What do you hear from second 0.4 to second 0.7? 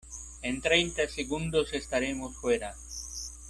en